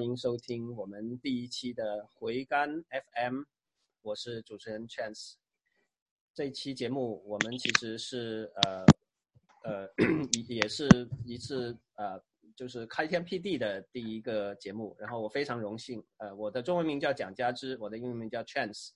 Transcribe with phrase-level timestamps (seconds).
[0.00, 3.42] 欢迎收听我们第一期的回甘 FM，
[4.00, 5.34] 我是主持人 Chance。
[6.32, 8.86] 这期节目我们其实是呃
[9.62, 9.86] 呃
[10.48, 12.18] 也是一次呃
[12.56, 18.92] 就是开天辟地的第一个节目，然后我非常荣幸，呃，我的中文名叫蒋家之，我的英文名叫 Chance。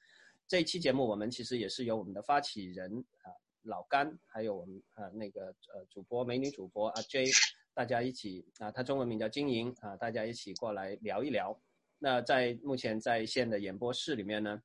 [0.48, 3.28] 这期节目我们其实也是由我们的发起人啊
[3.64, 7.26] 老甘，还有我们呃那个呃主播美女主播阿 J，
[7.74, 11.60] 大家一起啊，他中文名叫金莹啊，大家一起过来聊一聊。
[11.98, 14.62] 那在目前在线的演播室里面呢，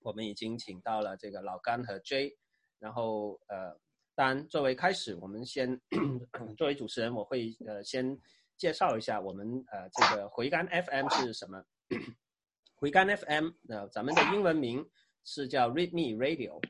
[0.00, 2.36] 我们已经请到了这个老甘和 J，
[2.78, 3.76] 然后呃，
[4.14, 5.80] 当然作为开始，我们先
[6.56, 8.16] 作为主持人，我会呃先
[8.56, 11.62] 介绍一下我们呃这个回甘 FM 是什么。
[12.76, 14.88] 回甘 FM，那咱们的英文名
[15.24, 16.60] 是叫 Read Me Radio。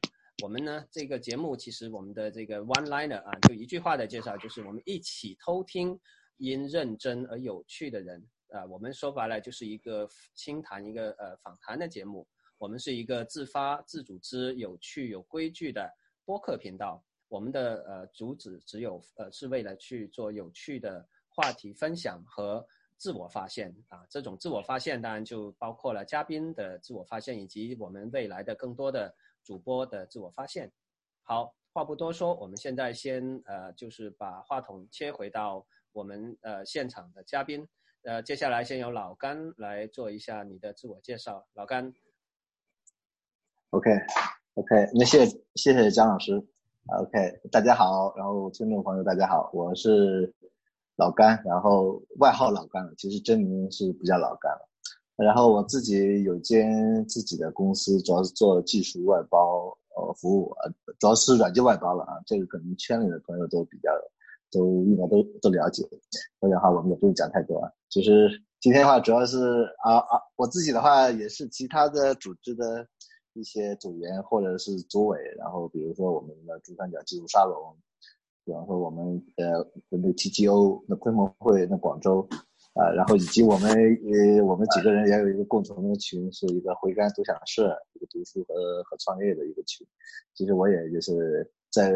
[0.41, 5.99] 我们呢，这个节目其实我们的这个 one liner 啊，就一句话的介绍，就是我们一起偷听
[6.37, 8.65] 因认真而有趣的人啊。
[8.67, 12.25] 我们说白了就是一个轻谈、一个呃访谈的节目。
[12.57, 15.91] 我们是一个自发、自组织、有趣、有规矩的
[16.25, 17.05] 播客频道。
[17.27, 22.65] 我们的呃主旨只有呃是为了去做有趣的话题分享和。
[22.97, 29.15] 自我发现啊，这种自我发现当然就包括了嘉宾的自我发现，以及我们未来的更多的
[29.49, 30.71] 主播的自我发现。
[31.23, 37.67] 好，话不多说，我们现在先呃，就是把话筒切回到我们呃现场的嘉宾。
[38.03, 41.49] 呃，接下来先由老甘来做一下你的自我介绍。
[41.55, 41.91] 老甘。
[43.71, 46.47] OK，OK，那谢谢谢谢姜老师。
[47.01, 50.35] OK，大家好，然后听众朋友大家好，我是。
[50.97, 54.69] 老干，然后外号老干了，其实真名是不叫老干了。
[55.25, 62.15] 然后我自己有间自己的公司，主要是做技术外包呃服务，呃主要是软件外包了啊。
[62.25, 63.91] 这个可能圈里的朋友都比较
[64.51, 65.83] 都应该都都了解。
[66.39, 67.71] 所以的话，我们也不用讲太多啊。
[67.89, 68.31] 其实
[68.61, 72.87] 今天的话，主要是啊啊，我自己的话也是其他的组织的
[73.33, 77.77] 一些组员或者是组委，然后比如说我们的珠三角技术沙龙。
[78.45, 82.27] 比方说我们呃那个 TGO 那昆明会那广州
[82.79, 89.85] 啊，然后以及我们呃我们几个人也有一个共同的群，是一个回甘独享社，一个读书和和创业的一个群。
[90.35, 91.93] 其实我也就是在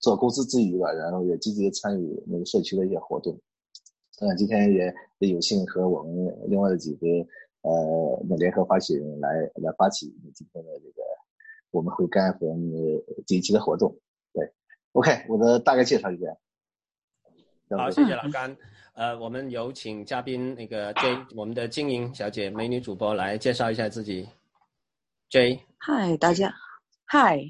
[0.00, 3.38] 做公司之余吧，然后也积极的参与那个社区的一些活动。
[4.20, 7.06] 嗯，今天也也有幸和我们另外的几个
[7.62, 9.28] 呃那联合发起人来
[9.62, 11.02] 来发起今天的这个
[11.70, 12.48] 我们回甘和
[13.28, 13.96] 这一期的活动。
[14.32, 14.52] 对
[14.90, 16.36] OK，我的大概介绍一下。
[17.78, 18.56] 好，谢谢老甘。
[19.00, 24.28] 呃，我们有请嘉宾那个 J，我们的经营小姐、美女主播来介绍一下自己。
[25.30, 26.52] J，嗨，大家，
[27.06, 27.40] 嗨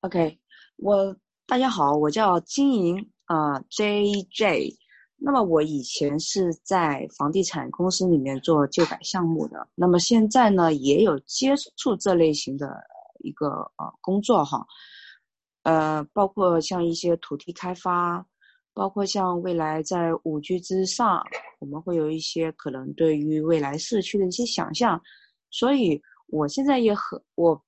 [0.00, 0.36] ，OK，
[0.78, 1.16] 我
[1.46, 4.76] 大家好，我叫经营啊，JJ。
[5.16, 12.66] 那么我以前是在房地产公司里面做旧改项目的，那么现在呢也有接触这类型的
[13.20, 14.66] 一个呃工作哈。
[15.62, 18.26] 呃，包括像一些土地开发，
[18.74, 21.22] 包括像未来在五 G 之上，
[21.60, 25.00] 我们会有一些可能对于未来社区的一些想象。
[25.50, 27.62] 所以，我现在也很我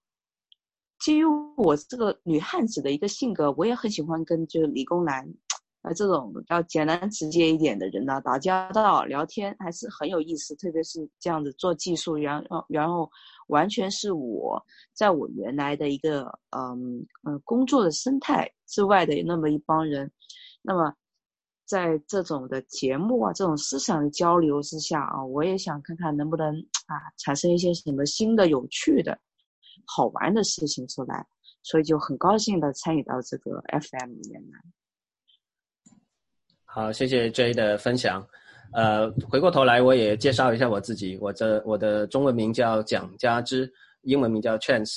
[0.98, 1.24] 基于
[1.56, 5.22] 我这个女汉子的一个性格，我也很喜欢跟就是理工男，
[5.82, 10.54] 啊，这种要简单直接一点的人呢打交道聊天，还是很有意思。
[10.56, 13.10] 特别是这样子做技术，然后然后。
[13.48, 14.58] 完全是我
[14.94, 16.22] 在我原来的一个
[16.56, 20.10] 嗯嗯工作的生态之外的那么一帮人，
[20.66, 20.94] 那么
[21.66, 26.54] 在这种的节目啊，这种思想的交流之下啊，我也想看看能不能
[26.86, 29.18] 啊产生一些什么新的、有趣的、
[29.86, 31.26] 好玩的事情出来，
[31.62, 34.58] 所以就很高兴的参与到这个 FM 里面来。
[36.64, 38.26] 好，谢谢 J 的分享。
[38.72, 41.16] 呃，回过头来，我也介绍一下我自己。
[41.18, 43.70] 我这我的中文名叫蒋家之，
[44.02, 44.96] 英文名叫 Chance。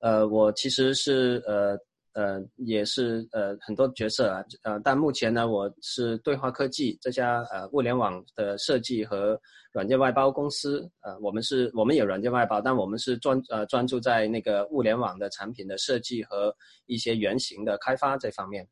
[0.00, 1.76] 呃，我其实是呃
[2.18, 4.42] 呃也是呃很多角色啊。
[4.62, 9.40] 呃，但目前呢，我是对话科技这家呃物联网的设计和
[9.72, 10.90] 软件外包公司。
[11.02, 16.52] 呃，我们是我们有软件外包，但我们是专呃专注在那个物联网的产品的设计和
[16.86, 18.66] 一些原型的开发这方面。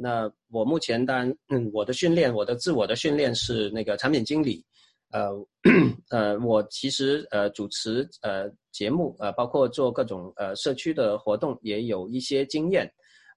[0.00, 4.64] 那我目前当，嗯，我的训练，我的自我的训练是那个产品经理，
[5.10, 5.30] 呃，
[6.10, 12.90] 呃，我其实呃主持呃节目，呃，包括做各种呃社区的活动也有一些经验，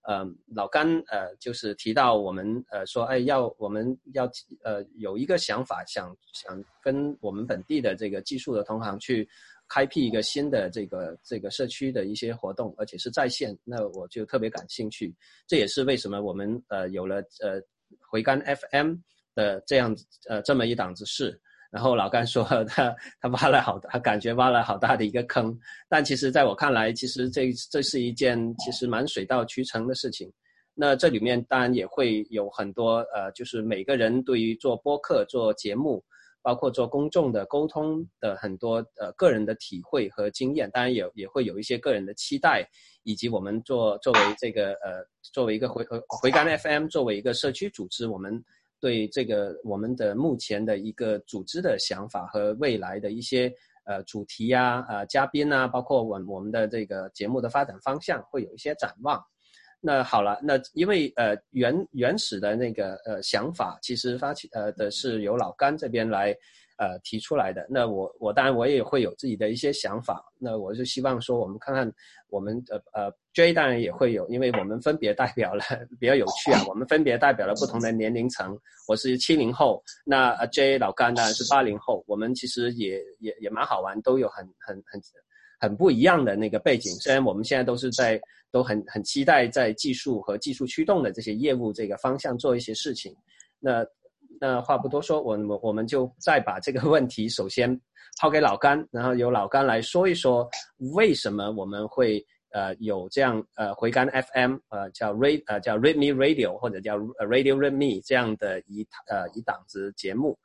[0.08, 4.30] 呃，老甘呃就是提到我们呃说，哎，要我们要
[4.64, 9.28] 呃有一个想法，想想跟我们本地的这个技术的同行去。
[9.74, 15.16] 开辟一个新的这个这个社区的一些活动，而且是在线，那我就特别感兴趣。
[15.48, 17.58] 这也是为什么我们呃有了呃
[18.06, 18.96] 回甘 FM
[19.34, 19.96] 的这样
[20.28, 21.40] 呃这么一档子事。
[21.72, 25.58] 然后老甘说他他挖了好他感觉挖了好大的一个坑，
[25.88, 30.30] 但其实在我看来，其实这这是一件其实蛮水到渠成的事情。
[30.74, 36.04] 那这里面当然也会有很多呃，就是每个人对于做播客、做节目，
[36.42, 42.68] 包括做公众的沟通的很多呃个人的体会和经验，当然也也会有一些个人的期待，
[43.04, 48.44] 以及我们做作为这个呃作为一个回回回甘 FM 作为一个社区组织，我们。
[48.82, 53.50] 对这个我们的目前的一个组织的想法和未来的一些
[53.86, 59.24] 呃主题呀、呃嘉宾啊，包括我我们的这个节目的发展方向，会有一些展望。
[59.80, 66.36] 那好了，那因为呃原原始的那个呃想法，其实发起呃的是由老甘这边来。
[66.78, 71.94] 呃，提出来的那我我当然我也会有自己的一些想法，那我就希望说我们看看
[72.28, 75.64] 我们呃呃 J 当然也会有，因为我们分别代表了
[76.00, 78.58] 比较有趣啊，我们分别代表了不同的年龄层。
[78.88, 85.02] 我是七零后，那 J 老干当然是八零后，我们其实也也也蛮好玩，都有很很很
[85.60, 86.92] 很不一样的那个背景。
[86.96, 88.20] 虽然我们现在都是在
[88.52, 93.16] 都很很期待在技术和技术驱动的这些业务这个方向做一些事情，
[93.60, 93.86] 那。
[94.44, 97.80] 那话不多说，我我我们就再把这个问题首先
[98.20, 100.50] 抛给老甘，然后由老甘来说一说
[100.96, 110.38] 为什么我们会呃有这样呃回甘 FM 呃叫 Read 呃叫 Read Me Radio 或者叫 Radio Read Me 这样的一呃一档子节目，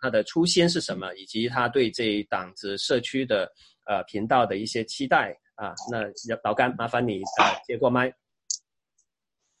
[0.00, 3.50] 它的初心是什么，以及他对这一档子社区的
[3.84, 5.74] 呃频道的一些期待啊。
[5.90, 6.02] 那
[6.44, 8.12] 老甘麻烦你呃接过麦。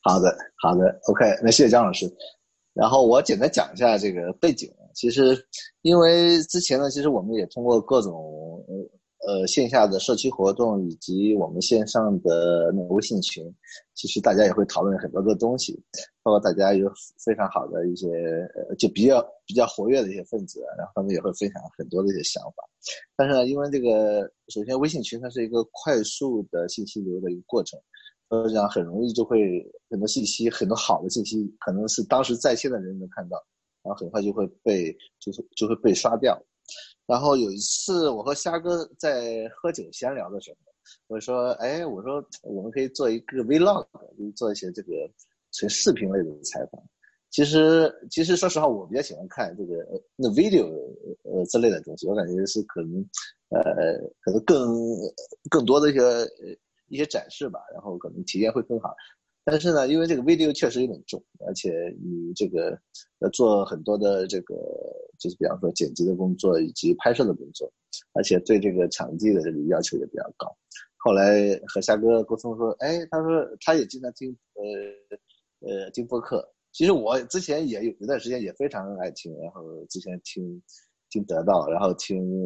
[0.02, 2.06] 好的，好的，OK，那谢谢张老师。
[2.72, 4.70] 然后我简单讲一下这个背景。
[4.94, 5.36] 其实，
[5.82, 8.14] 因为之前呢，其实我们也通过各种
[9.26, 13.44] 呃线下的社区活动，以及我们线上的那个微信群，
[13.94, 15.78] 其实大家也会讨论很多的东西，
[16.22, 16.90] 包括大家有
[17.24, 18.08] 非常好的一些
[18.54, 22.62] 呃就比较比较活跃的一些分子，然后他们也会分享很多的一些想法。
[23.16, 27.78] 但是呢，因为这个首先微信群它是一个快速的信息流的一个过程。
[28.28, 29.38] 呃，这样很容易就会
[29.88, 33.40] 很多信息，很多好的信息，可能是当时在线的人能看到，
[33.84, 36.36] 然后很快就会被就是就会被刷掉。
[37.06, 40.56] 然后有一次我和虾哥在喝酒闲聊的时候，
[41.06, 43.86] 我说：“哎，我说我们可以做一个 vlog，
[44.34, 44.92] 做一些这个
[45.52, 46.82] 纯视频类的采访。
[47.30, 49.74] 其实其实说实话，我比较喜欢看这个
[50.16, 50.66] 那 video
[51.24, 53.04] 呃之类的东西，我感觉是可能
[53.50, 53.62] 呃
[54.20, 54.96] 可能更
[55.50, 56.00] 更多的一些。”
[56.88, 58.94] 一些展示吧，然后可能体验会更好。
[59.48, 61.70] 但是呢，因为这个 video 确实有点重，而且
[62.02, 62.76] 你这个
[63.20, 64.56] 要做很多的这个，
[65.20, 67.72] 就是比方说剪辑的工作以及拍摄的工作，
[68.14, 70.52] 而且对这个场地的这个要求也比较高。
[70.96, 74.36] 后来和夏哥沟通说，哎，他说他也经常听
[75.60, 76.44] 呃呃听播客。
[76.72, 80.60] 其实我之前也有一段时间也非常爱听，然后之前听
[81.08, 82.44] 听得到，然后听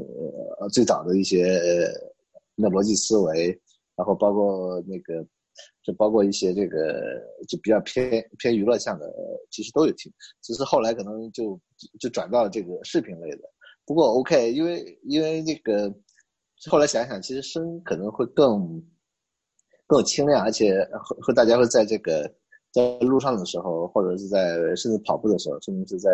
[0.60, 1.58] 呃最早的一些
[2.54, 3.58] 那逻辑思维。
[3.96, 5.22] 然后包括那个，
[5.82, 9.10] 就包括一些这个就比较偏偏娱乐向的，
[9.50, 10.12] 其实都有听，
[10.42, 11.58] 只是后来可能就
[11.98, 13.42] 就转到这个视频类的。
[13.86, 15.92] 不过 OK，因为因为那个
[16.68, 18.82] 后来想想，其实声可能会更
[19.86, 22.30] 更清亮，而且和和大家会在这个
[22.72, 26.10] 在路上的时候，或者是在甚至跑步的时候，甚至是在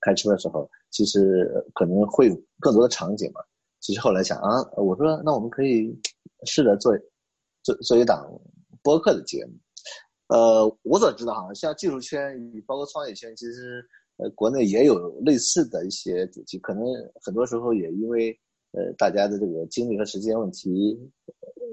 [0.00, 3.40] 开车的时候，其实可能会有更多的场景嘛。
[3.80, 5.98] 其实后来想啊，我说那我们可以
[6.44, 6.92] 试着做。
[7.64, 8.30] 做做一档
[8.84, 9.52] 播客的节目，
[10.28, 13.82] 呃，我所知道哈，像技术圈与包括创业圈，其实
[14.18, 16.84] 呃国内也有类似的一些主题，可能
[17.24, 18.30] 很多时候也因为
[18.72, 20.96] 呃大家的这个精力和时间问题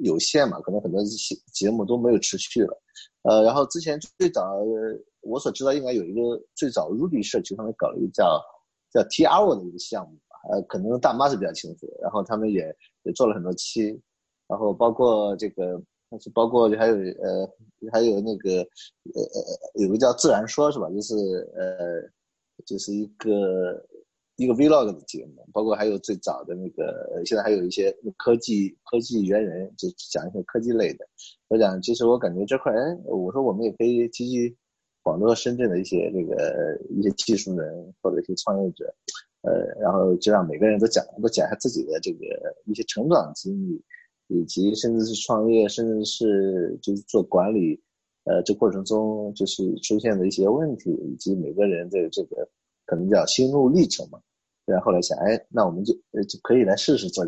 [0.03, 2.81] 有限嘛，可能很多节节目都没有持续了。
[3.23, 4.57] 呃，然后之前最早
[5.21, 8.41] 我所知道应该有一个最早 Ruby 社区他们搞了一个叫
[8.93, 10.17] 叫 T R 的一个项目，
[10.49, 14.01] 呃，可能大妈是比较清楚，然后他们也也做了很多期。
[14.47, 15.81] 然后包括这个，
[16.19, 17.49] 是包括还有呃，
[17.91, 18.59] 还有那个
[19.13, 20.89] 呃呃，有个叫自然说是吧？
[20.89, 21.15] 就是
[21.55, 22.01] 呃，
[22.65, 23.85] 就是一个
[24.35, 31.07] 一个 vlog 的节目，包括还有最早的那个，现在还有一些科技科技猿人，就讲一些科技类的。
[31.47, 34.55] 我讲，其实我感觉这块，哎，我说我们也可以积极
[35.03, 38.93] 广州深圳的一些这个一些技术人或者一些创业者，
[39.41, 42.25] 呃，然后就让每个人都讲都讲一下自己的这个
[42.65, 43.81] 一些成长经历。
[44.33, 47.77] 以及甚至是创业，甚至是就是做管理，
[48.23, 52.47] 呃，这过程中就是出现的一些问题，以及每个人的这个
[52.85, 54.21] 可能叫心路历程嘛。
[54.65, 57.25] 然后来想，哎，那我们就呃就可以来试试做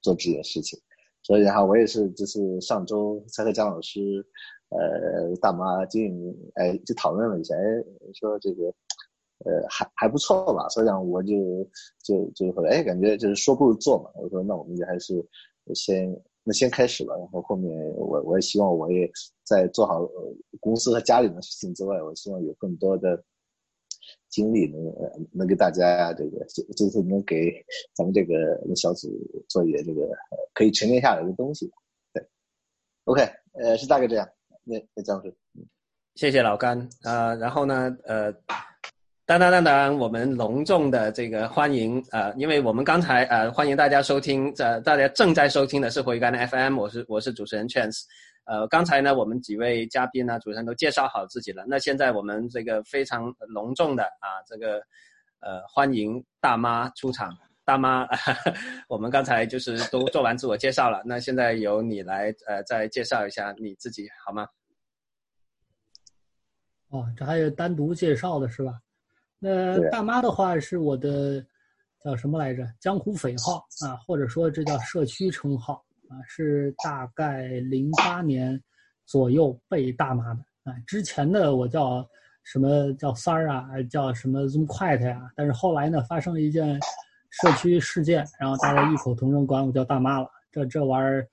[0.00, 0.80] 做这件事情。
[1.22, 4.24] 所以然后我也是就是上周才和姜老师，
[4.70, 7.60] 呃，大妈经营哎就讨论了一下，哎
[8.14, 8.64] 说这个
[9.44, 11.34] 呃还还不错吧，所以讲我就
[12.02, 15.22] 就就后来哎感觉就是说不如做嘛，我说那我们就还是
[15.74, 16.10] 先。
[16.48, 19.06] 那先开始了，然后后面我我也希望我也
[19.44, 20.00] 在做好
[20.60, 23.22] 公司和家里的事情之外，我希望有更多的
[24.30, 24.80] 精力能
[25.30, 27.52] 能给大家这个就就是能给
[27.94, 28.34] 咱们这个
[28.74, 29.10] 小组
[29.46, 30.08] 做一点这个
[30.54, 31.70] 可以沉淀下来的东西。
[32.14, 32.26] 对
[33.04, 34.26] ，OK，呃，是大概这样。
[34.64, 35.36] 那那张老师，
[36.14, 37.34] 谢谢老甘啊。
[37.34, 38.34] 然后呢，呃。
[39.28, 48.04] 当当当当，我们隆重的这个欢迎呃，因为我们刚才呃欢迎大家收听，这大家正在收听的是回甘 FM，我是我是主持人 Chance，
[48.46, 54.78] 呃，刚才呢我们几位嘉宾呢主持人都介绍好自己了，那现在我们这个非常隆重的啊这个
[55.40, 57.30] 呃欢迎大妈出场，
[57.66, 58.08] 大妈，
[58.88, 64.48] 我们刚才就是都做完自我介绍了，那现在由你来呃再介绍一下你自己好吗？
[66.88, 68.72] 哦，这还有单独介绍的是吧？
[69.38, 71.44] 那大妈的话是我的
[72.02, 72.66] 叫什么来着？
[72.80, 75.74] 江湖匪号啊，或者说这叫社区称号
[76.08, 78.60] 啊，是大概零八年
[79.06, 80.74] 左右被大妈的啊。
[80.86, 82.04] 之前的我叫
[82.42, 85.30] 什么叫三儿啊，叫什么 Zoom 快的呀？
[85.36, 86.80] 但是后来呢，发生了一件
[87.30, 90.28] 社区事件，然后大家异口同声管我叫大妈了。
[90.50, 91.28] 这这玩意儿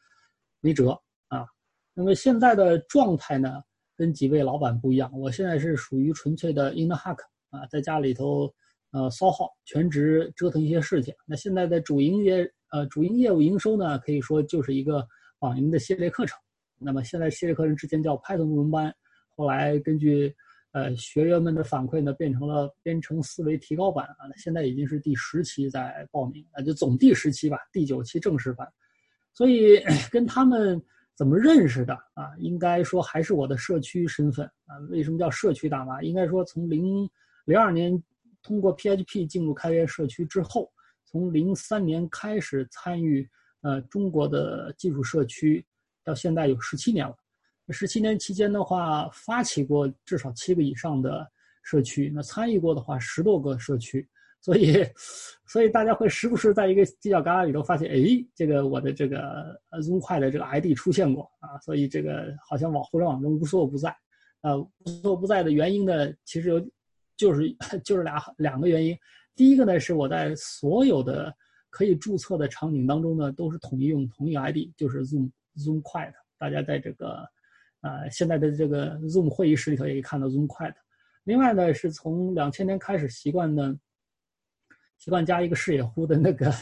[0.59, 0.91] 没辙
[1.29, 1.45] 啊。
[1.93, 3.63] 那么现在的状态呢，
[3.97, 7.17] 跟几位老板不一样，我现在是属于纯粹的 in the hack。
[7.55, 8.53] 啊，在家里头，
[8.91, 11.13] 呃，骚耗，全职折腾一些事情。
[11.25, 15.05] 那现在的主营业，呃，主营业务营收呢，可以说就是一个
[15.39, 16.37] 网银的系列课程。
[16.77, 18.95] 那么现在系列课程之前叫 Python 入门班，
[19.35, 20.33] 后来根据
[20.71, 24.27] 呃学员们的反馈呢，变成了编程思维提高版啊。
[24.37, 28.67] 现在已经是第十期在报名，啊，就总第十期吧，第九期正式版。
[29.33, 30.81] 所以跟他们
[31.15, 32.31] 怎么认识的啊？
[32.39, 34.79] 应该说还是我的社区身份啊。
[34.89, 36.01] 为什么叫社区大妈？
[36.01, 37.09] 应该说从零。
[37.45, 38.03] 零二年
[38.43, 40.71] 通过 PHP 进入开源社区之后，
[41.05, 43.27] 从零三年开始参与
[43.61, 45.65] 呃中国的技术社区，
[46.03, 47.15] 到现在有十七年了。
[47.69, 51.27] 十七年期间的话，发起过至少七个以上的
[51.63, 54.07] 社区，那参与过的话十多个社区，
[54.41, 54.83] 所以
[55.47, 63.95] 所以大家会时不时在一个犄角旮旯里头发现，哎，这个我的这个 Zoom 快的这个 ID 出现过啊，所以这个好像网互联网中无所不在。
[64.41, 66.67] 呃，无所不在的原因呢，其实有。
[67.17, 68.97] 就是 就是俩两个原因，
[69.35, 71.33] 第一个呢是我在所有的
[71.69, 76.13] 可以注册的场景当中呢，都是统一用同一个 ID，就是 Zoom Zoom 快的。
[76.37, 77.25] 大家在这个
[77.81, 80.75] 呃现在的这个 Zoom 会议室里头也可以看到 Zoom 快的。
[81.23, 83.77] 另外呢，是从两千年开始习惯呢，
[84.97, 86.53] 习惯加一个视野呼的那个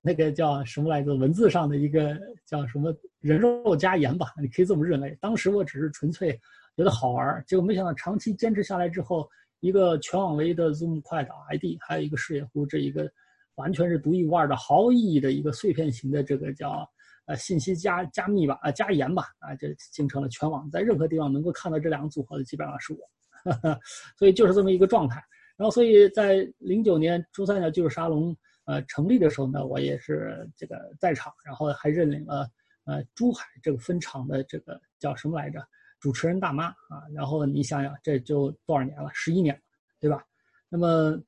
[0.00, 1.14] 那个叫什么来着？
[1.14, 5.16] 文字上的一个叫什么人肉加盐吧，你可以这么认为。
[5.20, 6.38] 当时我只是纯粹
[6.76, 9.28] 觉得好玩，结果没想到长期坚持下来之后。
[9.60, 13.10] 一个全网唯一的 Zoom 快的 ID，还有一个视野呼，这一个
[13.54, 16.88] 完全是独一无二的、毫无意义的一个碎片型的这个叫
[17.24, 22.98] 呃信息加加密吧，啊加盐吧，啊这形成了全网在任何地方能够看到这两个组合的基本上是我，
[24.18, 25.22] 所以就是这么一个状态。
[25.56, 28.36] 然后所以在零九年珠三角技术沙龙
[28.66, 32.46] 呃成立的时候呢，我也是这个在场，然后还认领了
[32.84, 35.66] 呃珠海这个分场的这个叫什么来着？
[36.06, 39.10] 主持人大妈啊，然后你想想，这就多少年了？
[39.12, 39.60] 十一年，
[39.98, 40.24] 对吧？
[40.68, 41.20] 那么，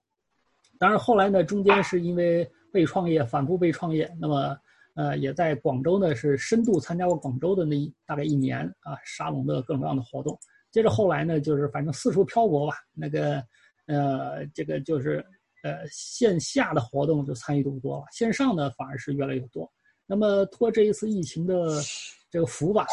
[0.79, 4.09] 当然后来呢，中间是因为被创业，反复被创业。
[4.21, 4.57] 那么，
[4.95, 10.39] 呃，也在广州呢，是深度参加过广州的那一大概一年啊，沙龙的各种各样的活动。
[10.71, 12.77] 接着后来呢，就是反正四处漂泊吧。
[12.95, 13.43] 那个，
[13.87, 15.17] 呃，这个就是
[15.65, 19.69] 呃线下的活动就参与度多了，线上呢反而是越来越多。
[20.07, 21.81] 那么托这一次疫情的。
[22.31, 22.87] 这个福吧，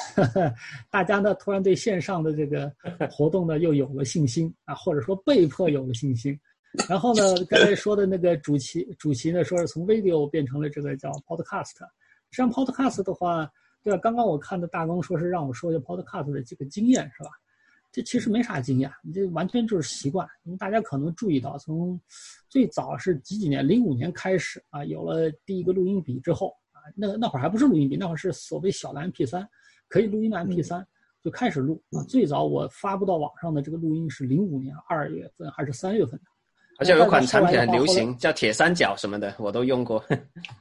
[0.90, 2.72] 大家呢突然对线上的这个
[3.12, 6.40] 活动呢又有了信心啊，或者说被迫有了信心。
[6.90, 11.78] 然后呢，刚才说的那个主席主席呢说是从 video 变成了这个叫 podcast。
[12.32, 13.50] 实际上 podcast 的话，
[13.84, 14.00] 对吧？
[14.00, 17.30] 刚刚我看的大纲说是让我说一下 podcast 的这个经验是吧？
[17.92, 20.28] 这其实没啥经验，你这完全就是习惯。
[20.44, 21.98] 因为大家可能注意到，从
[22.50, 26.54] 最早是几几年，零五年开始啊，有了第一个录音笔之后。
[26.96, 29.48] 那那会儿还不是录音笔，那会儿是所谓小的 MP 三，
[29.88, 30.86] 可以录音的 MP 三
[31.24, 32.04] 就开始录啊。
[32.08, 36.26] 最早我发布到网上的这个录音是零五年二月份还是三月份的？
[36.78, 40.04] 好像有款产品很流行，叫铁三角什么的，我都用过。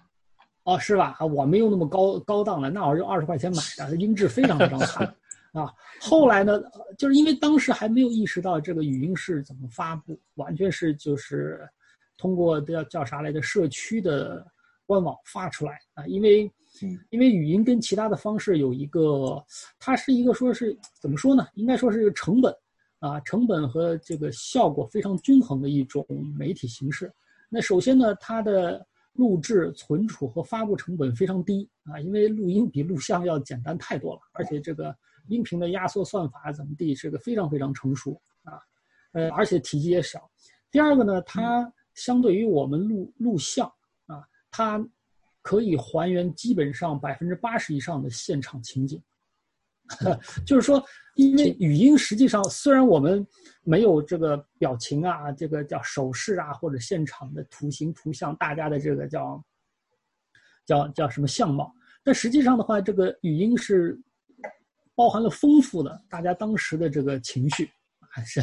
[0.64, 1.14] 哦，是吧？
[1.18, 5.04] 啊，我没有那么高高档的，那会儿就二十块钱买的，音质非常非常差
[5.52, 5.72] 啊。
[6.00, 6.62] 后来呢，
[6.96, 11.68] 就是因为当时还没有意识到这个语音是怎么发布，完全是就是
[12.16, 13.42] 通过叫叫啥来着？
[13.42, 14.46] 社区的。
[14.86, 16.50] 官网发出来啊，因为
[17.10, 19.44] 因为语音跟其他的方式有一个，
[19.78, 21.46] 它是一个说是怎么说呢？
[21.54, 22.54] 应该说是成本
[22.98, 26.04] 啊，成本和这个效果非常均衡的一种
[26.36, 27.12] 媒体形式。
[27.48, 34.94] 那首先呢，它的录制、存储和发布成本非常低啊，因为录音比录像要简单太多了，而且这个
[35.28, 38.58] 音频的压缩算法怎么地，这个非常非常成熟啊，
[39.12, 40.28] 呃，而且体积也小。
[40.72, 43.72] 第二个呢，它相对于我们录录像啊，
[44.56, 44.80] 它
[45.42, 49.02] 可以还原基本上百分之八十以上的现场情景。
[50.46, 50.80] 就是说，
[51.16, 53.26] 因为语音实际上虽然我们
[53.64, 59.44] 没有这个表情啊，这个叫手势啊，或者现场的图形图像，大家的这个叫
[60.64, 64.00] 叫叫什么相貌，但实际上的话，这个语音是
[64.94, 67.68] 包含了丰富的大家当时的这个情绪，
[68.08, 68.40] 还 是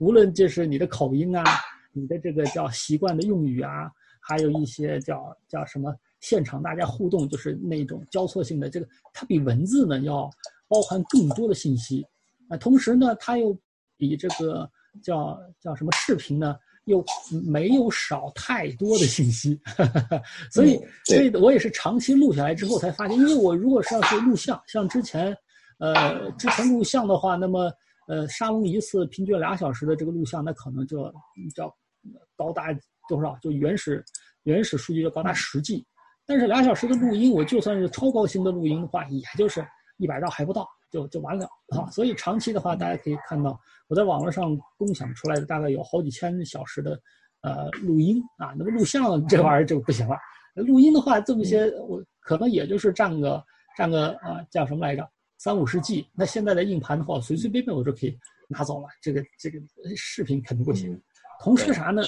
[0.00, 1.44] 无论就是你的口音啊，
[1.92, 3.88] 你的这个叫习惯的用语啊，
[4.26, 10.30] 还有一些叫叫什么现场大家互动，就是那种交错性的这个，它比文字呢要。
[10.66, 12.04] 包含更多的信息，
[12.48, 13.56] 啊，同时呢，它又
[13.98, 14.68] 比这个
[15.02, 17.04] 叫叫什么视频呢，又
[17.44, 19.60] 没有少太多的信息，
[20.50, 25.36] 所以，所以我也是长期录下来之后才发现，因为我如果是要是录像，像之前，
[25.78, 27.70] 呃，之前录像的话，那么，
[28.08, 31.12] 呃，沙龙一次平均俩小时的这个录像，那可能就
[31.54, 31.72] 叫
[32.36, 32.76] 高达
[33.08, 33.36] 多少？
[33.42, 34.04] 就原始
[34.44, 35.86] 原始数据就高达十 G，
[36.26, 39.66] 但是俩小时的录音，我就算是超高清的录音的话，也就是。
[39.98, 41.88] 一百兆还不到，就就完了啊！
[41.88, 43.56] 所以长期的话，大家可以看到
[43.86, 47.00] 我在网络上共享出来的大概有好几千小时的
[47.42, 48.52] 呃录音啊。
[48.58, 50.18] 那么录像这玩意儿就不行了，
[50.56, 53.40] 录音的话这么些，我可能也就是占个
[53.76, 55.08] 占个啊叫什么来着
[55.38, 56.04] 三五十 G。
[56.12, 58.18] 那现在的硬盘的话，随随便便我就可以
[58.48, 58.88] 拿走了。
[59.00, 59.60] 这个这个
[59.94, 61.00] 视频肯定不行。
[61.44, 62.02] 同时啥呢？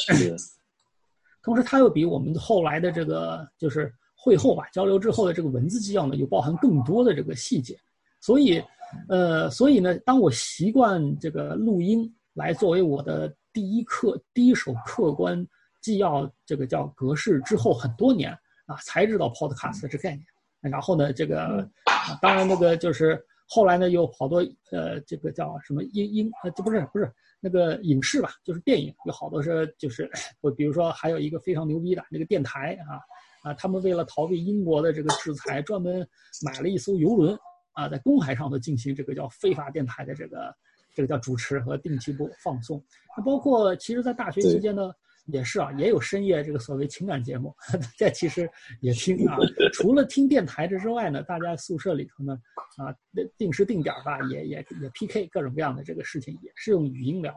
[1.45, 3.93] 同时它又比我们后来的这个就是。
[4.19, 7.79] 会后吧，交流之后的这个文字纪要呢，又包含更多的这个细节，
[8.21, 8.61] 所以，
[9.09, 15.47] 呃，所以呢，当我习惯这个录音来作为我的第一课、第一手客观
[15.81, 18.33] 纪要这个叫格式之后，很多年
[18.65, 20.27] 啊，才知道 podcast 这概念。
[20.61, 21.69] 然后呢，这个
[22.21, 27.13] 当然那个就是后来呢，有好多呃，这个叫什么音音呃，这不是不是
[27.47, 32.99] 那个影视吧，就是电影，有好多是就是我比如说还有一个非常牛逼的那个电台啊。
[33.43, 36.05] 啊，他们为了逃避英国的这个制裁，专门
[36.43, 37.39] 买了一艘游轮，
[37.75, 40.53] 啊，在公海上头进行这个叫非法电台的这个
[40.93, 42.83] 这个叫主持和定期播放送。
[43.17, 44.91] 那包括其实，在大学期间呢，
[45.27, 47.55] 也是啊，也有深夜这个所谓情感节目，
[47.97, 48.49] 这其实
[48.81, 49.37] 也听啊。
[49.73, 52.39] 除了听电台这之外呢，大家宿舍里头呢，
[52.77, 52.95] 啊，
[53.37, 57.33] 定时定点吧，也也也 PK 各种各样的这个事情，也是用语音聊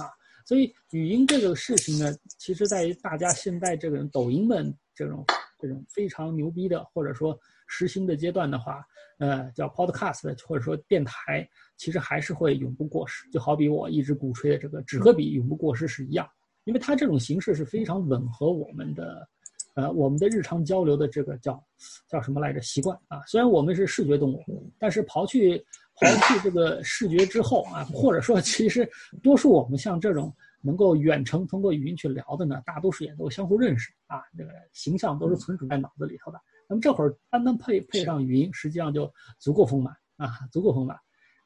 [0.00, 0.08] 啊。
[0.46, 5.24] 所以语音这个事情呢，其实在于大家现在这个抖音们这种。
[5.62, 8.82] 这种非常牛逼的，或者说实行的阶段的话，
[9.18, 13.28] 呃，叫 podcast 或者说电台，其实还是会永不过时。
[13.30, 16.26] 就好比我一直鼓吹的这个纸和笔永不过时是一样，
[16.70, 19.28] 因为它这种形式是非常吻合我们的，
[19.74, 21.60] 呃，我们的日常交流的这个叫
[22.08, 23.20] 叫什么来着习惯啊。
[23.26, 25.58] 虽然我们是视觉动物，但是刨去
[25.96, 28.88] 刨去这个视觉之后啊，或者说其实
[29.20, 30.32] 多数我们像这种。
[30.62, 36.38] 能够远程通过语音去聊的呢，大多数也都相互认识啊，这个形象都是存储在脑子里头的。
[36.68, 40.94] 那么这会儿单单配配上语音，实际上就足够丰满啊，足够丰满。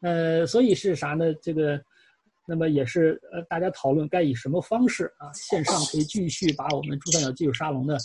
[0.01, 1.33] 呃，所以是啥呢？
[1.35, 1.81] 这个，
[2.47, 7.97] 那么也是呃，大家讨论该以什么方式啊，线上可以继续把我们珠三角技术沙龙呢，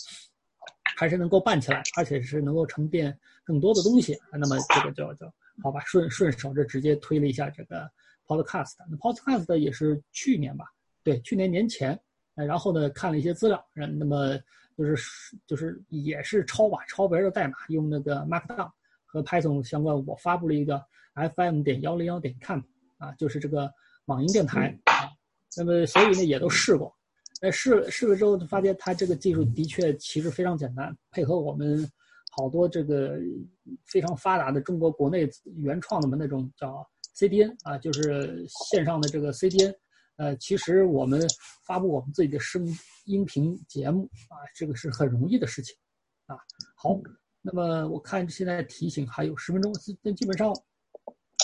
[0.95, 4.17] 还是能够办起来，而且是能够沉淀更多的东西。
[4.32, 7.89] 那么这个就就好吧，顺顺手就直接推了一下这个
[8.28, 8.75] Podcast。
[8.89, 10.65] 那 Podcast 也是去年吧。
[11.04, 11.99] 对，去年年前，
[12.36, 14.38] 呃，然后呢，看了一些资料，嗯，那么
[14.78, 18.71] 就是就是也是抄吧，抄别人的代码，用那个 Markdown
[19.06, 20.82] 和 Python 相关，我发布了一个
[21.36, 22.62] FM 点幺零幺点 com
[22.97, 23.69] 啊，就是这个
[24.09, 25.07] 网银电台啊，
[25.55, 26.93] 那么所以呢也都试过，
[27.41, 31.89] 呃，试试了之后就发现它这个技术的确其实非常简单，配合我们
[32.31, 33.17] 好多这个
[33.85, 39.73] 非常发达的中国国内原创的那种叫 CDN 啊，就是线上的这个 CDN。
[40.17, 41.25] 呃，其实我们
[41.65, 42.67] 发布我们自己的声
[43.05, 45.73] 音频节目啊，这个是很容易的事情，
[46.25, 46.35] 啊，
[46.75, 46.99] 好，
[47.41, 50.53] 那么我看现在提醒还有十分钟，那基本上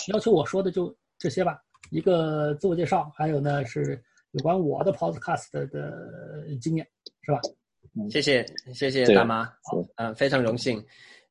[0.08, 1.58] 要求我说的就这些吧，
[1.90, 6.86] 一个自我介绍，还有呢是有关我的 podcast 的经验，
[7.22, 7.40] 是吧？
[8.10, 9.50] 谢谢谢谢大妈，
[9.96, 10.84] 嗯，非常荣幸，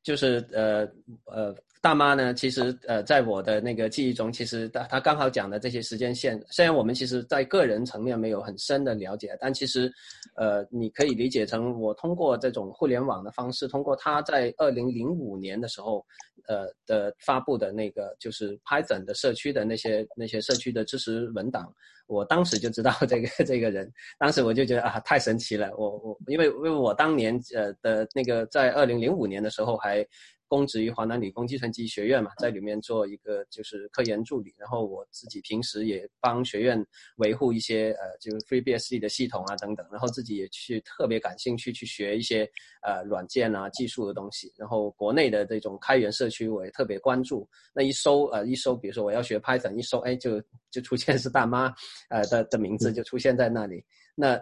[0.06, 0.88] 就是呃
[1.26, 1.54] 呃。
[1.82, 9.92] 大妈呢，其实呃，在我的那个记忆中，其实她她刚好讲的这些时间线，虽然我们其实在个人层面没有很深的了解，但其实，
[10.34, 16.04] 呃，你可以理解成我通过这种互联网的方式，通过他在二零零五年的时候，
[16.48, 21.72] 呃的发布的那个就是 Python 的社区的那些那些社区的知识文档，
[22.06, 30.06] 我当时就知道这个 这个人，当时我就觉得啊，太神奇了，我我因为因为我当年呃的那个在二零零五年的时候还。
[30.48, 36.84] 供职于华南理工计算机学院嘛，在里面做一个就是科研助理，然后我自己平时也帮学院
[37.16, 42.48] 维护一些呃，就是 FreeBSD 的系统啊等等，然后自己也去特别感兴趣去学一些
[42.82, 47.48] 呃软件啊技术的东西，然后国内的这种开源社区我也特别关注。
[47.74, 51.74] 那一搜呃一搜，比如说我要学 Python，一搜哎就就出现是大妈
[52.08, 53.84] 呃的的名字就出现在那里。
[54.18, 54.40] 那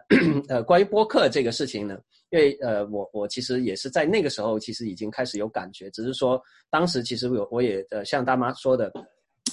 [0.49, 1.99] 呃关于播客这个事情呢？
[2.31, 8.93] 因为呃，我我其实也是在那个时候，其实已经开始有感觉，只是说当时其实我我也呃像大妈说的，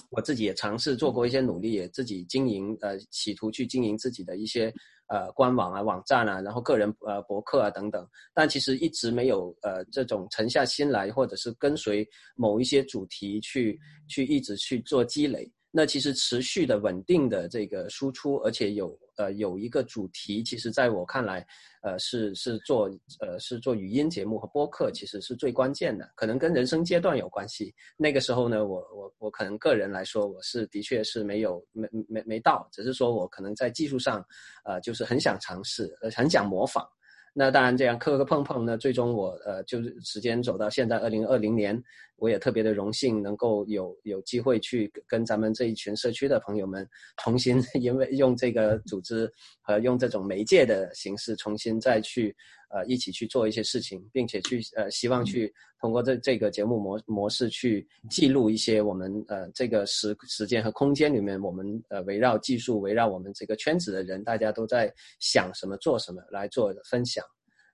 [0.09, 4.73] 我自己也尝试做过一些努力，也自己经营呃，企图去经营自己的一些
[5.07, 15.51] 呃官网啊、网站啊，然后个人呃博客啊等等，但其实一直没有呃这种沉下心来，或者是跟随某一些主题去去一直去做积累。
[15.73, 21.47] 那其实持续的稳定的这个输出，而且有呃有一个主题，其实在我看来，
[21.81, 22.89] 呃是是做
[23.21, 27.73] 呃是做语音节目和播客，其实是最关键的，可能跟人生阶段有关系。
[27.95, 34.21] 那个时候呢，我我我可能个人来说，我是的确是没有没没没到，只是说我可能在技术上，
[34.65, 36.85] 呃就是很想尝试，呃很想模仿。
[37.33, 41.81] 那当然，这样磕磕碰碰呢，最终我呃就是时间走到现在二零二零年，
[42.21, 49.29] 我也特别的荣幸能够有有机会去跟咱们这一群社区的朋友们重新， 因为用这个组织
[49.61, 52.33] 和用这种媒介的形式重新再去。
[52.73, 67.25] 呃，一起去做一些事情，并且去呃，希望去通过这这个节目模模式去记录一些我们呃这个时时间和空间里面，我们呃围绕技术、围绕我们这个圈子的人，大家都在想什么、做什么来做分享。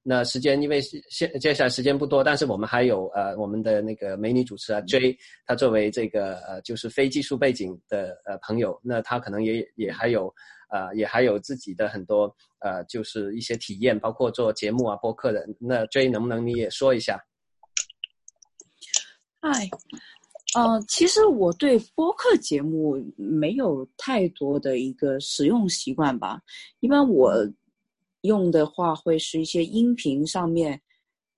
[0.09, 10.33] 那时间因为现接下来时间不多，但是我们还有呃我们的那个美女主持啊 J，她作为这个呃就是非技术背景的呃朋友，那她可能也也还有。
[10.69, 12.23] 呃，也还有自己的很多
[12.59, 15.47] 呃，就是一些体验，包括做节目啊、播客的。
[15.61, 17.17] 那 J 能不能你也说一下？
[19.39, 19.69] 嗨，
[20.55, 26.41] 呃，其实我对播客节目没有太多的一个使用习惯吧。
[26.81, 27.33] 一般我
[28.21, 30.81] 用的话会是一些音频上面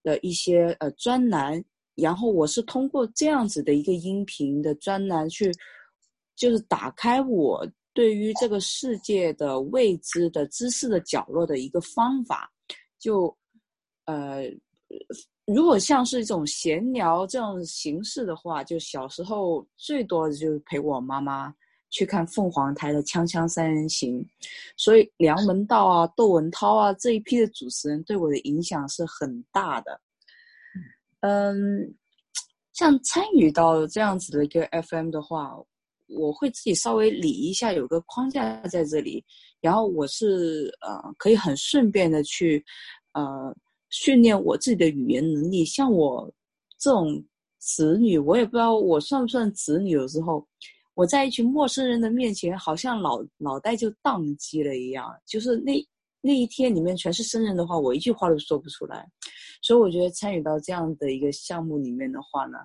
[0.03, 1.63] 的一些呃专栏，
[1.95, 5.51] 然后我是通过这样子的一个音频的专栏去，
[6.35, 7.67] 就是打开我。
[7.91, 12.49] 对于这个世界的未知的知识的角落的一个方法，
[12.97, 13.35] 就，
[14.05, 14.43] 呃，
[15.45, 21.53] 如果像是一种闲聊这种形式的话，就小时候最多的就是陪我妈妈
[21.89, 24.21] 去看凤凰台的《锵锵三人行》，
[24.77, 30.01] 所以梁文道啊、窦文涛啊这一批的主持人对我的影响是很大的。
[31.21, 31.93] 嗯，
[32.73, 35.55] 像参与到这样子的一个 FM 的话。
[36.11, 39.23] 我会自己稍微理一下，有个框架在这里，
[39.61, 42.65] 然后我是呃可以很顺便的去，
[43.13, 43.55] 呃
[43.91, 45.63] 训练我自己的语言能力。
[45.63, 46.27] 像我
[46.79, 47.23] 这种
[47.59, 49.91] 子女，我也不知道我算不算子女。
[49.91, 50.43] 有时候
[50.99, 55.81] 我在一群陌生人的面前，好像脑脑袋就宕机了一样，就是那
[56.19, 59.07] 那一天里面全是生人的话，我一句话都说不出来。
[59.61, 62.57] 所以我觉得参与到这样的一个项目里面的话呢，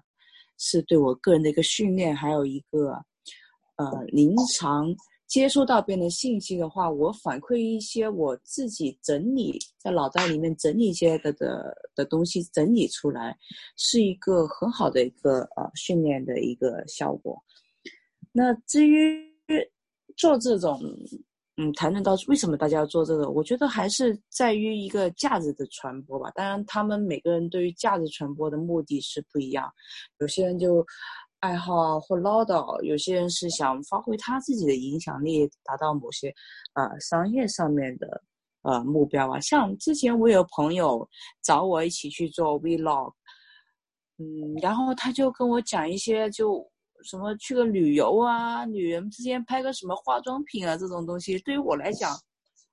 [0.59, 3.01] 是对我个人的一个训练，还有一个。
[3.77, 4.93] 呃，临床
[5.27, 13.37] 接收到别人的信息的话，我反馈一些我自己整理在脑袋里面整理一些的的的东西，整理出来，
[13.77, 17.41] 是一个很好的一个呃训练的一个效果。
[18.37, 19.25] 那至于
[20.17, 20.79] 做这种，
[21.57, 26.31] 嗯，谈论到为什么大家要做这个，我觉得还是在于一个价值的传播吧。
[26.35, 29.73] 当然，他们每个人对于价值传播的目的是不一样，
[30.19, 30.85] 有些人就。
[31.41, 36.35] 爱好，或唠叨，有些人是想发挥他自己的影响力，达到某些，
[36.73, 38.23] 呃，商业上面的，
[38.63, 39.39] 呃，目标啊。
[39.41, 41.07] 像之前我有朋友
[41.43, 43.13] 找我一起去做 vlog，
[44.17, 46.67] 嗯，然后他就跟我讲一些，就
[47.05, 52.19] 什么去个旅游啊，女人之间拍个什么化妆品啊这种东西，对于我来讲，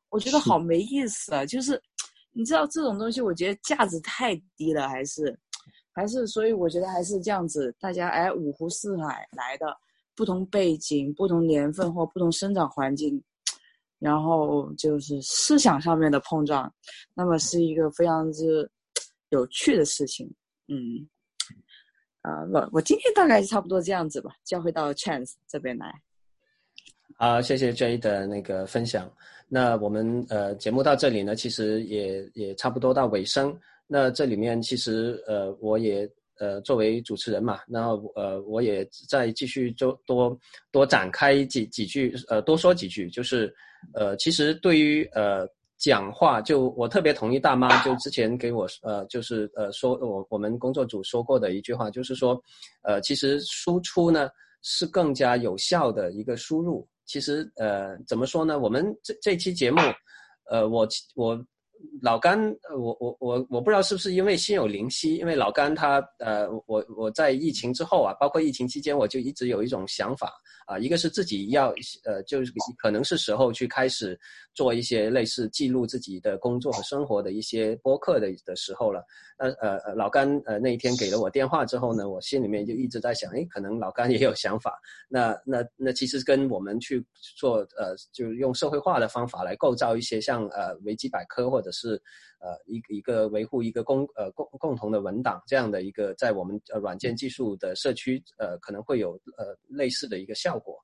[0.10, 1.46] 我觉得好没意思啊。
[1.46, 1.80] 就是，
[2.32, 5.38] 你知道这种东西，我觉得价值太低了，还是。
[5.94, 9.76] 还是，所以我觉得还是这样子，大家哎，五湖四海来的，
[10.15, 13.22] 不同背景、不同年份或不同生长环境，
[14.00, 16.74] 然后就是思想上面的碰撞，
[17.13, 18.72] 那么是一个非常之
[19.32, 20.26] 有趣的事情。
[20.70, 21.06] 嗯，
[22.22, 25.92] 啊，我我今天大概差不多这样子吧，交回到 Chance 这边来。
[27.18, 29.12] 好，谢谢 J 的那个分享。
[29.48, 33.58] 那我们呃节目到这里呢，其实也也差不多到尾声。
[33.88, 40.38] 那这里面其实呃我也呃作为主持人嘛，然后呃我也再继续就多
[40.72, 43.54] 多展开几几句呃多说几句，就是
[43.94, 45.48] 呃其实对于呃。
[45.82, 52.39] 讲话就我特别同意大妈就之前给我呃就是呃说我我们工作组说过的一句话，就是说，
[52.84, 54.30] 呃其实输出呢
[54.62, 56.88] 是更加有效的一个输入。
[57.06, 58.60] 其实呃怎么说呢？
[58.60, 59.82] 我们这这期节目，
[60.52, 61.46] 呃我我。
[62.00, 62.39] 老甘，
[62.78, 70.32] 我我我我不知道是不是因为心有灵犀，因为老甘他呃，我我在疫情之后啊，包括疫情期间，我就一直有一种想法
[70.67, 71.74] 啊，一个是自己要
[72.06, 74.15] 呃，就是可能是时候去开始
[74.54, 79.04] 做一些类似记录自己的工作和生活的一些播客的的时候了。
[79.38, 84.80] 那呃呃，老甘呃那一天给了我电话之后呢，我心里面就一直在想，哎，可能老甘也有想法。
[85.10, 87.04] 那那那其实跟我们去
[87.38, 92.02] 做呃，就是用社会化的方法来构造一些像呃维基百科或者是
[92.40, 100.78] 呃一一个维护一个共呃共共同的文档这样的一个在我们呃软件技术的社区呃可能会有呃类似的一个效果，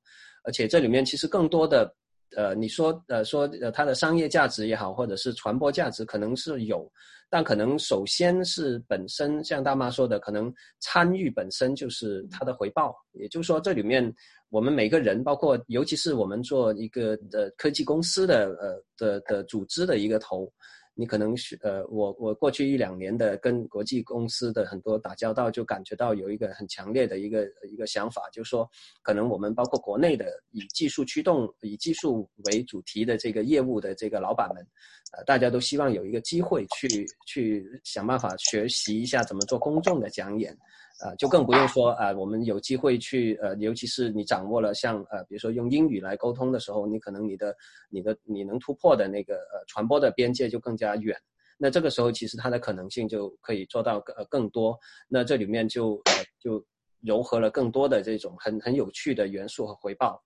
[0.43, 1.93] 而且这里面其实更多的
[2.35, 6.91] 呃你说呃说呃它的商业价值也好，或者是传播价值可能是有，
[7.29, 14.13] 但可能首先是本身像大妈说的，可能参与本身就是它的回报，也就是说这里面。
[14.49, 20.49] 我们每个人，包括尤其是我们做一个呃科技公司的呃的的组织的一个头，
[20.97, 28.67] 你可能是呃我我过去一两年的跟国际公司的很多打交道，就感觉到有一个很强烈的一个一个想法，就是说
[29.03, 34.65] 可能我们包括国内的以技术驱动、以技术为主题的这个业务的这个老板们，
[35.13, 40.57] 呃，大家都希望有一个机会去去想办法学习一下怎么做公众的讲演。
[40.99, 47.55] 啊，就更不用说啊，我们有机会去呃，尤其是你掌握了像呃，比如说用英语来沟通的时候，你可能你的、
[47.89, 51.15] 你的、你能突破的那个呃传播的边界就更加远。
[51.59, 54.77] 那这个时候其实它的可能性就可以做到呃更多。
[55.07, 56.63] 那这里面就呃就
[57.03, 60.19] 糅合了更多的这种很很有趣的元素和回报。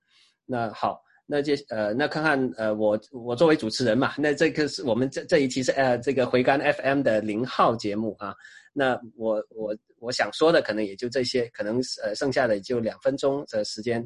[0.46, 8.34] 那好，那这呃那看看呃我我作为主持人嘛，那这个是我们这这一期是呃这个回甘 FM 的零号节目啊。
[8.74, 14.06] 那我我我想说的可能也就这些，可能呃剩下的也就两分钟的时间，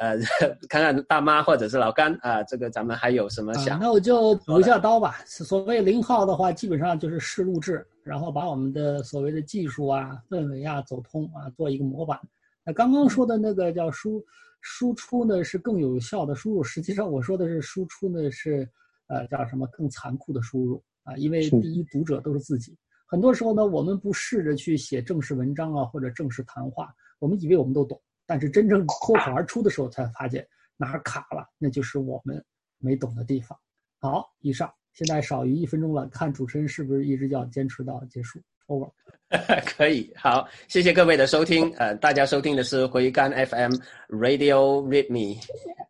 [0.00, 0.18] 呃，
[0.68, 3.78] 看看大妈或者是老干啊，这个咱们还有什么想？
[3.78, 5.22] 那我就补一下刀吧。
[5.26, 12.18] 所谓零号的话，基本上就是试录制，然后把我们的所谓的技术啊、氛围啊走通啊，做一个模板。
[12.64, 14.20] 那刚刚说的那个叫输
[14.62, 16.64] 输出呢，是更有效的输入。
[16.64, 18.68] 实际上我说的是输出呢，是
[19.06, 21.14] 呃叫什么更残酷的输入啊？
[21.16, 22.76] 因为第一读者都是自己。
[23.06, 32.44] 很多时候呢，我们不试着去写正式文章啊，或者正式谈话，我们以为我们都懂，但是真正脱口而出的时候，才发现哪儿卡了，那就是我们
[32.78, 33.56] 没懂的地方。
[33.98, 38.40] 好，以上，现在少于一分钟了，看主持人是不是一直要坚持到结束。
[38.66, 38.90] Over。
[39.64, 41.72] 可以，好，谢谢各位的收听。
[41.76, 43.72] 呃，大家收听的是回甘 FM
[44.08, 45.40] Radio Read Me，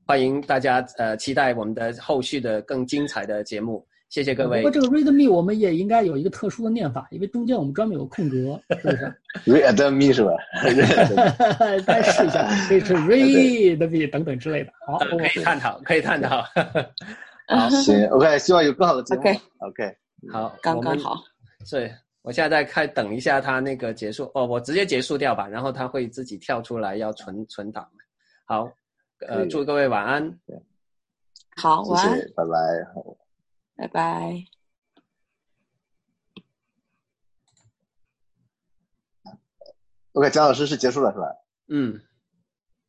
[0.05, 3.87] 欢迎大家呃期待我们的后续的更精彩的节目。
[4.09, 4.62] 谢谢各位。
[4.62, 9.14] 不过这个 read me 我们也应该有一个特殊的念法，因为中间我们专门有空格， 是不是
[9.45, 10.33] ？read me 是吧？
[11.87, 14.73] 再试一下， 可以是 read me 等等之类的。
[14.87, 16.42] 好，可以探讨，可以探讨。
[17.49, 19.21] 好，行，OK，希望有更好的节目。
[19.59, 19.97] OK，
[20.33, 21.16] 好，刚刚好。
[21.71, 21.92] 对，
[22.23, 24.31] 我现在在看，等一下他那个结束。
[24.35, 27.87] 哦，我直接结束掉吧，然后他会自己跳出来要存存档。
[28.45, 28.71] 好，
[29.27, 30.38] 呃，祝各位晚安。
[31.57, 32.51] 好，晚安，拜拜，
[32.95, 33.16] 好。
[33.77, 34.47] 拜拜。
[40.12, 41.27] OK，蒋老师是结束了是吧？
[41.69, 42.06] 嗯。